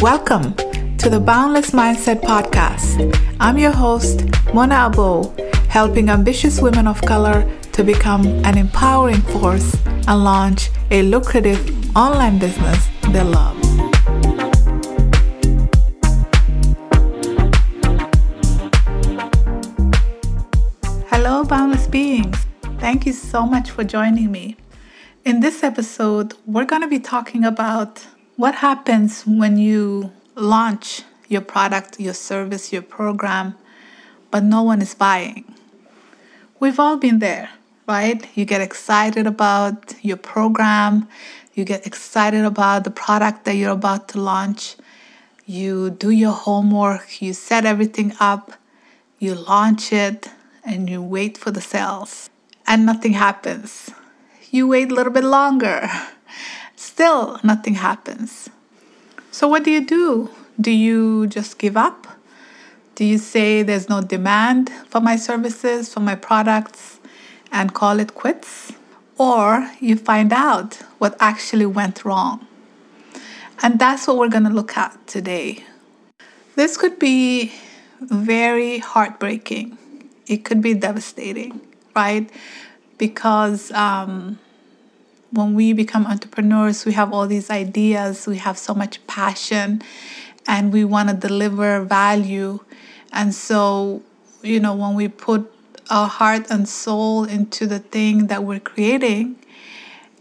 [0.00, 0.54] Welcome
[0.98, 3.18] to the Boundless Mindset Podcast.
[3.40, 4.22] I'm your host,
[4.54, 11.02] Mona Abo, helping ambitious women of color to become an empowering force and launch a
[11.02, 13.56] lucrative online business they love.
[21.10, 22.47] Hello, Boundless Beings.
[22.80, 24.56] Thank you so much for joining me.
[25.24, 31.40] In this episode, we're going to be talking about what happens when you launch your
[31.40, 33.54] product, your service, your program,
[34.30, 35.44] but no one is buying?
[36.60, 37.50] We've all been there,
[37.86, 38.26] right?
[38.36, 41.08] You get excited about your program,
[41.54, 44.76] you get excited about the product that you're about to launch.
[45.44, 48.52] You do your homework, you set everything up,
[49.18, 50.28] you launch it,
[50.64, 52.28] and you wait for the sales,
[52.68, 53.90] and nothing happens.
[54.52, 55.90] You wait a little bit longer
[56.78, 58.50] Still, nothing happens.
[59.32, 60.30] So, what do you do?
[60.60, 62.06] Do you just give up?
[62.94, 67.00] Do you say there's no demand for my services, for my products,
[67.52, 68.72] and call it quits?
[69.16, 72.46] Or you find out what actually went wrong.
[73.62, 75.64] And that's what we're to look at today.
[76.54, 77.52] This could be
[78.00, 79.78] very heartbreaking,
[80.26, 81.60] it could be devastating,
[81.98, 82.30] right?
[82.96, 84.38] Because um,
[85.32, 89.82] when we become entrepreneurs, we have all these ideas, we have so much passion,
[90.46, 92.60] and we want to deliver value.
[93.12, 94.02] And so,
[94.42, 95.50] you know, when we put
[95.90, 99.36] our heart and soul into the thing that we're creating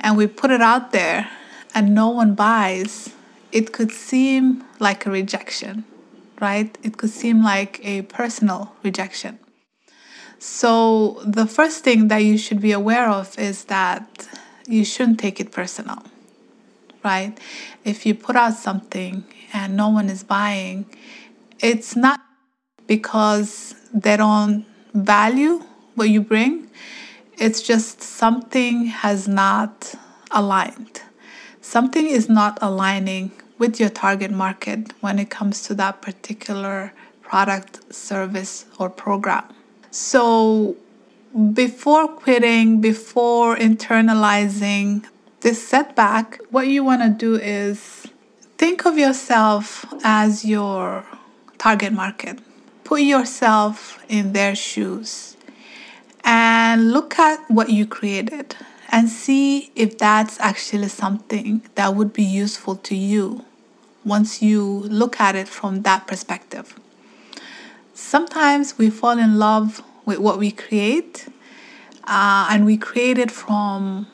[0.00, 1.28] and we put it out there
[1.74, 3.10] and no one buys,
[3.52, 5.84] it could seem like a rejection,
[6.40, 6.78] right?
[6.82, 9.38] It could seem like a personal rejection.
[10.38, 14.28] So, the first thing that you should be aware of is that
[14.66, 16.02] you shouldn't take it personal,
[17.02, 17.38] right?
[17.84, 20.86] If you put out something and no one is buying,
[21.60, 22.20] it's not
[22.86, 25.62] because they don't value
[25.94, 26.70] what you bring,
[27.38, 29.94] it's just something has not
[30.30, 31.02] aligned.
[31.60, 37.92] Something is not aligning with your target market when it comes to that particular product,
[37.92, 39.55] service, or program.
[39.96, 40.76] So,
[41.54, 45.06] before quitting, before internalizing
[45.40, 48.06] this setback, what you want to do is
[48.58, 51.06] think of yourself as your
[51.56, 52.40] target market.
[52.84, 55.38] Put yourself in their shoes
[56.22, 58.54] and look at what you created
[58.90, 63.46] and see if that's actually something that would be useful to you
[64.04, 66.78] once you look at it from that perspective.
[67.96, 71.28] Sometimes we fall in love with what we create,
[72.04, 74.06] uh, and we create it from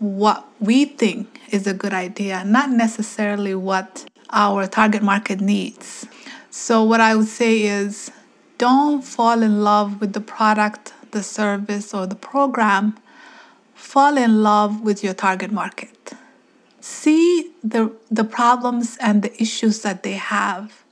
[0.00, 6.06] what we think is a good idea, not necessarily what our target market needs.
[6.50, 8.10] So, what I would say is
[8.58, 12.98] don't fall in love with the product, the service, or the program.
[13.72, 16.12] Fall in love with your target market.
[16.82, 20.83] See the, the problems and the issues that they have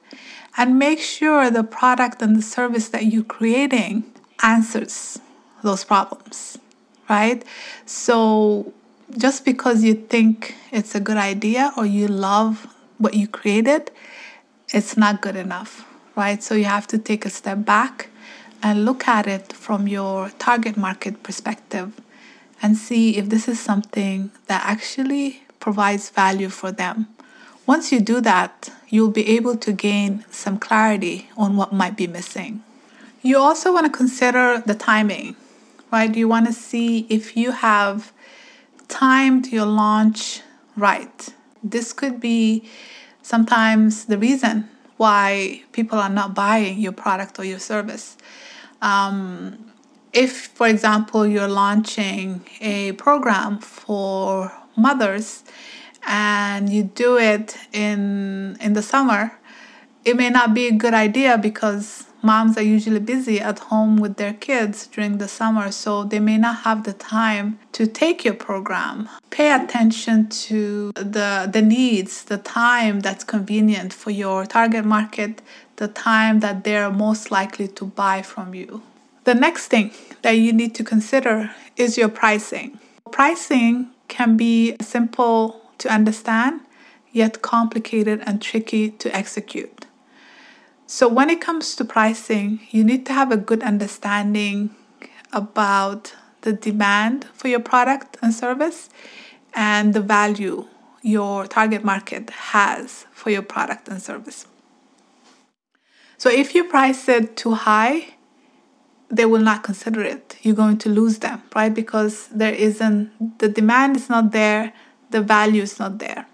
[0.57, 4.05] and make sure the product and the service that you're creating
[4.43, 5.19] answers
[5.63, 6.59] those problems,
[7.09, 7.45] right?
[7.87, 8.73] So
[9.17, 12.67] just because you think it's a good idea or you love
[12.99, 13.91] what you created,
[14.73, 15.87] it's not good enough,
[16.17, 16.43] right?
[16.43, 18.09] So you have to take a step back
[18.63, 22.01] and look at it from your target market perspective
[22.61, 27.09] and see if this is something that actually provides value for them.
[27.67, 32.07] Once you do that, you'll be able to gain some clarity on what might be
[32.07, 32.63] missing.
[33.23, 35.37] You also want to consider the timing,
[35.93, 36.15] right?
[36.15, 38.13] You want to see if you have
[38.89, 40.43] timed your launch
[40.77, 41.29] right.
[41.63, 42.69] This could be
[43.23, 48.17] sometimes the reason why people are not buying your product or your service.
[48.81, 49.73] Um,
[50.13, 55.45] if, for example, you're launching a program for mothers
[56.07, 59.33] and you do it in in the summer,
[60.05, 64.17] it may not be a good idea because moms are usually busy at home with
[64.17, 68.35] their kids during the summer, so they may not have the time to take your
[68.35, 69.09] program.
[69.31, 75.43] Pay attention to the, the needs, the time that's convenient for your target market,
[75.77, 78.83] the time that they're most likely to buy from you.
[79.25, 82.79] The next thing that you need to consider is your pricing.
[83.11, 86.63] Pricing can be a simple to understand,
[87.13, 89.87] yet complicated and tricky to execute.
[90.87, 94.75] So, when it comes to pricing, you need to have a good understanding
[95.33, 98.91] about the demand for your product and service
[99.55, 100.67] and the value
[101.03, 104.47] your target market has for your product and service.
[106.17, 108.15] So if you price it too high,
[109.11, 110.37] they will not consider it.
[110.43, 111.75] You're going to lose them, right?
[111.75, 114.73] Because there isn't, the demand is not there,
[115.13, 116.27] the value is not there.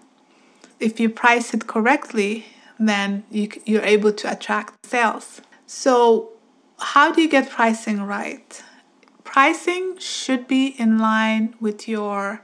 [0.79, 2.45] If you price it correctly,
[2.79, 5.41] then you, you're able to attract sales.
[5.67, 6.31] So,
[6.79, 8.63] how do you get pricing right?
[9.23, 12.41] Pricing should be in line with your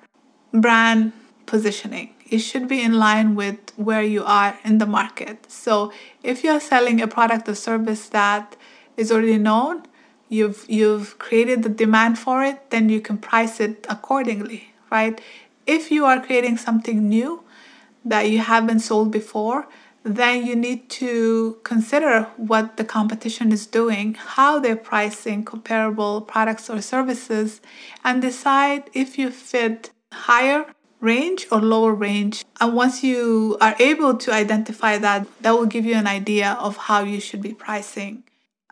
[0.51, 1.13] brand
[1.45, 2.13] positioning.
[2.29, 5.49] It should be in line with where you are in the market.
[5.49, 5.91] So,
[6.21, 8.57] if you're selling a product or service that
[8.97, 9.83] is already known,
[10.29, 15.21] you've you've created the demand for it, then you can price it accordingly, right?
[15.65, 17.43] If you are creating something new
[18.03, 19.67] that you haven't sold before,
[20.03, 26.69] then you need to consider what the competition is doing, how they're pricing comparable products
[26.69, 27.59] or services,
[28.03, 30.67] and decide if you fit higher
[31.01, 32.45] range or lower range.
[32.61, 36.77] And once you are able to identify that, that will give you an idea of
[36.77, 38.23] how you should be pricing.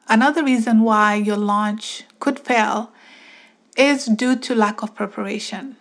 [0.07, 2.91] Another reason why your launch could fail
[3.75, 5.77] is due to lack of preparation.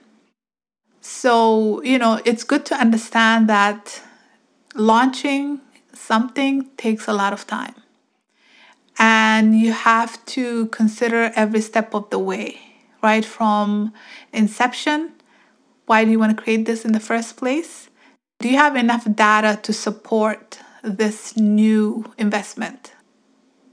[1.02, 4.00] So, you know, it's good to understand that
[4.74, 5.60] launching
[5.92, 7.74] something takes a lot of time.
[8.98, 12.60] And you have to consider every step of the way,
[13.02, 13.24] right?
[13.24, 13.92] From
[14.32, 15.12] inception,
[15.86, 17.90] why do you want to create this in the first place?
[18.38, 22.92] Do you have enough data to support this new investment?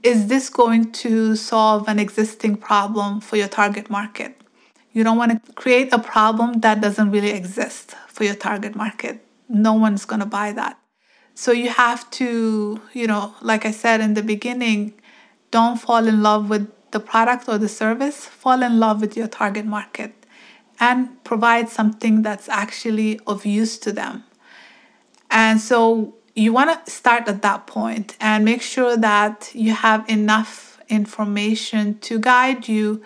[0.02, 4.40] Is this going to solve an existing problem for your target market?
[4.92, 9.24] You don't want to create a problem that doesn't really exist for your target market.
[9.48, 10.78] No one's going to buy that.
[11.34, 14.94] So you have to, you know, like I said in the beginning,
[15.50, 19.28] don't fall in love with the product or the service, fall in love with your
[19.28, 20.12] target market
[20.80, 24.24] and provide something that's actually of use to them.
[25.30, 30.08] And so you want to start at that point and make sure that you have
[30.08, 33.02] enough information to guide you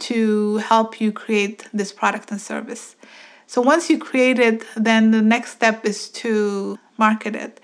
[0.00, 2.96] to help you create this product and service.
[3.46, 7.60] So once you create it, then the next step is to market it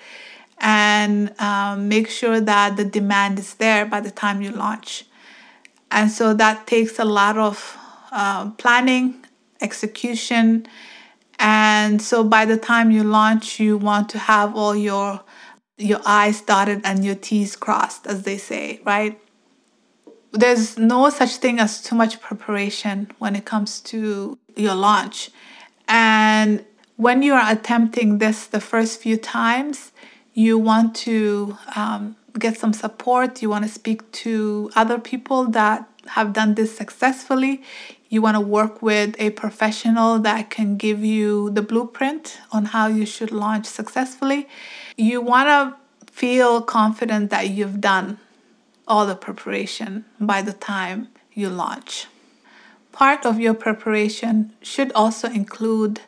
[0.58, 5.04] and um, make sure that the demand is there by the time you launch.
[5.90, 7.76] And so that takes a lot of
[8.10, 9.24] uh, planning,
[9.60, 10.66] execution.
[11.38, 15.22] And so by the time you launch, you want to have all your
[15.78, 19.20] your I's dotted and your T's crossed, as they say, right?
[20.36, 25.30] There's no such thing as too much preparation when it comes to your launch.
[25.88, 26.62] And
[26.96, 29.92] when you are attempting this the first few times,
[30.34, 33.40] you want to um, get some support.
[33.40, 37.62] You want to speak to other people that have done this successfully.
[38.10, 42.88] You want to work with a professional that can give you the blueprint on how
[42.88, 44.48] you should launch successfully.
[44.98, 48.18] You want to feel confident that you've done
[48.86, 52.06] all the preparation by the time you launch.
[52.92, 56.00] Part of your preparation should also include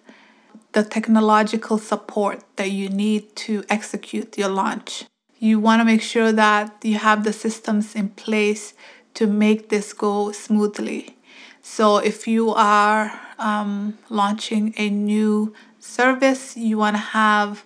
[0.72, 5.04] the technological support that you need to execute your launch.
[5.38, 8.75] You want to make sure that you have the systems in place
[9.14, 11.16] to make this go smoothly.
[11.62, 17.64] So, if you are um, launching a new service, you want to have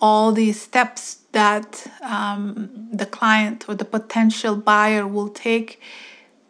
[0.00, 5.80] all these steps that um, the client or the potential buyer will take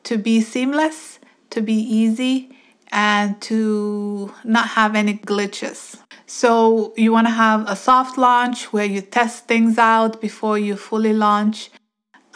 [0.04, 1.18] to be seamless,
[1.50, 2.56] to be easy,
[2.92, 5.98] and to not have any glitches.
[6.26, 10.76] So, you want to have a soft launch where you test things out before you
[10.76, 11.70] fully launch.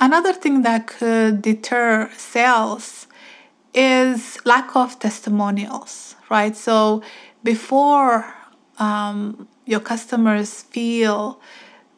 [0.01, 3.07] Another thing that could deter sales
[3.75, 6.57] is lack of testimonials, right?
[6.57, 7.03] So,
[7.43, 8.33] before
[8.79, 11.41] um, your customers feel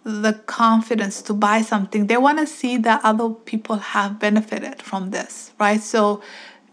[0.04, 5.10] the confidence to buy something, they want to see that other people have benefited from
[5.10, 5.80] this, right?
[5.80, 6.22] So,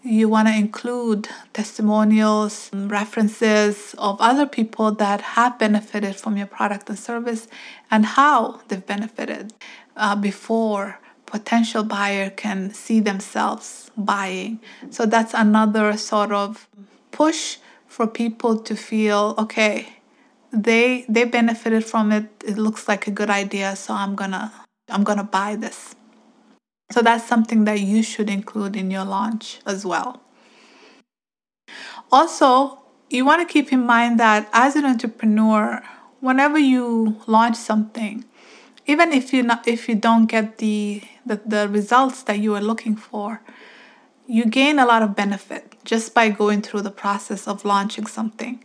[0.01, 6.89] you want to include testimonials, references of other people that have benefited from your product
[6.89, 7.47] and service
[7.91, 9.53] and how they've benefited
[9.97, 14.59] uh, before potential buyer can see themselves buying.
[14.89, 16.67] So that's another sort of
[17.11, 19.98] push for people to feel okay,
[20.51, 22.25] they they benefited from it.
[22.45, 24.51] It looks like a good idea, so I'm to
[24.89, 25.95] I'm to buy this.
[26.91, 30.21] So that's something that you should include in your launch as well.
[32.11, 32.79] Also,
[33.09, 35.83] you want to keep in mind that as an entrepreneur,
[36.19, 38.25] whenever you launch something,
[38.87, 42.61] even if you not if you don't get the, the the results that you are
[42.61, 43.41] looking for,
[44.25, 48.63] you gain a lot of benefit just by going through the process of launching something.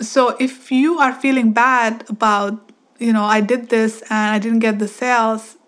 [0.00, 4.60] So if you are feeling bad about, you know, I did this and I didn't
[4.60, 5.58] get the sales,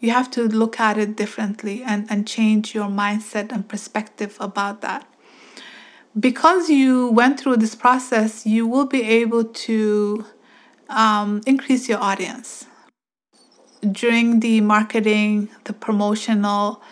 [0.00, 4.80] you have to look at it differently and, and change your mindset and perspective about
[4.80, 5.06] that.
[6.18, 10.26] Because you went through this process, you will be able to
[10.88, 12.66] um, increase your audience.
[13.80, 16.82] During the marketing, the promotional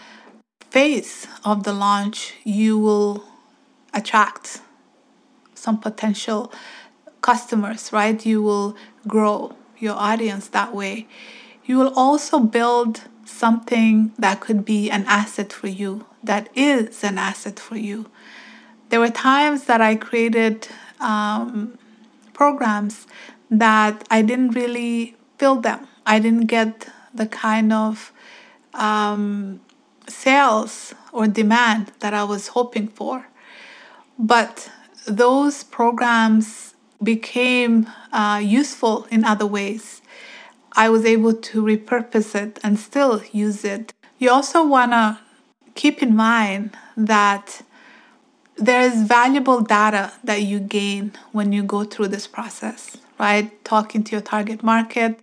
[0.71, 3.25] phase of the launch, you will
[3.95, 4.61] attract
[5.61, 6.53] some potential
[7.21, 8.25] customers, right?
[8.25, 8.77] You will
[9.07, 11.07] grow your audience that way.
[11.65, 17.19] You will also build something that could be an asset for you, that is an
[17.19, 18.07] asset for you.
[18.89, 21.79] There were times that I created um,
[22.33, 23.07] programs
[23.51, 25.87] that I didn't really fill them.
[26.05, 28.13] I didn't get the kind of
[28.75, 29.61] um,
[30.09, 33.27] sales or demand that I was hoping for.
[34.19, 34.71] But
[35.07, 40.03] those programs became uh, useful in other ways.
[40.73, 43.93] I was able to repurpose it and still use it.
[44.19, 45.19] You also want to
[45.75, 47.63] keep in mind that
[48.57, 53.65] there is valuable data that you gain when you go through this process, right?
[53.65, 55.21] Talking to your target market,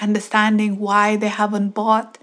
[0.00, 2.18] understanding why they haven't bought,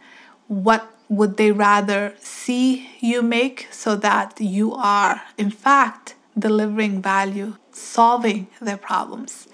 [0.47, 7.55] what would they rather see you make so that you are, in fact, delivering value,
[7.71, 9.47] solving their problems.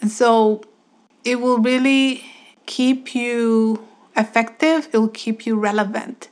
[0.00, 0.62] And so
[1.24, 2.24] it will really
[2.66, 6.28] keep you effective, it will keep you relevant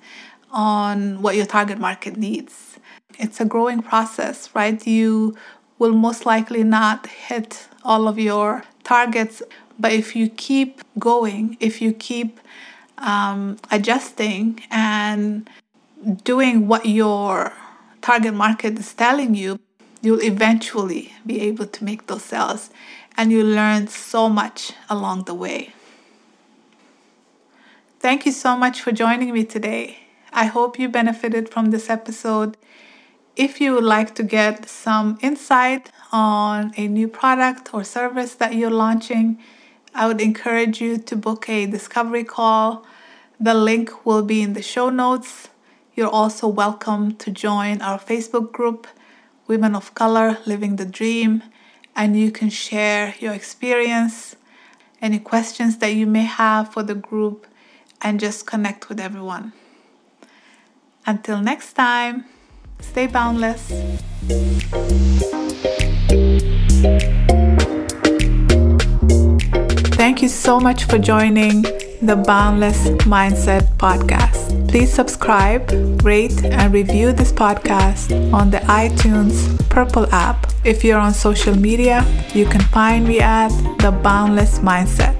[0.50, 2.78] on what your target market needs.
[3.18, 4.84] It's a growing process, right?
[4.86, 5.36] You
[5.78, 9.42] will most likely not hit all of your targets,
[9.78, 12.40] but if you keep going, if you keep
[12.98, 15.48] um, adjusting and
[16.22, 17.52] doing what your
[18.00, 19.58] target market is telling you,
[20.04, 22.70] you'll eventually be able to make those sales
[23.16, 25.72] and you learn so much along the way.
[28.00, 29.98] Thank you so much for joining me today.
[30.32, 32.56] I hope you benefited from this episode.
[33.36, 38.54] If you would like to get some insight on a new product or service that
[38.54, 39.38] you're launching,
[39.94, 42.84] I would encourage you to book a discovery call.
[43.40, 45.48] The link will be in the show notes.
[45.94, 48.86] You're also welcome to join our Facebook group,
[49.46, 51.42] Women of Color Living the Dream,
[51.94, 54.36] and you can share your experience,
[55.02, 57.46] any questions that you may have for the group
[58.00, 59.52] and just connect with everyone.
[61.06, 62.24] Until next time,
[62.80, 63.68] stay boundless.
[69.96, 71.62] Thank you so much for joining
[72.02, 74.33] the Boundless Mindset Podcast.
[74.68, 75.70] Please subscribe,
[76.02, 80.52] rate, and review this podcast on the iTunes Purple app.
[80.64, 85.14] If you're on social media, you can find me at The Boundless Mindset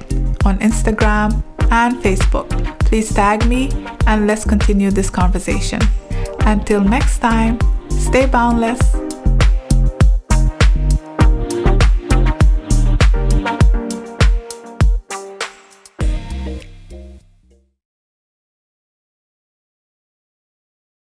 [0.45, 2.49] on Instagram and Facebook.
[2.79, 3.71] Please tag me
[4.07, 5.81] and let's continue this conversation.
[6.41, 9.04] Until next time, stay boundless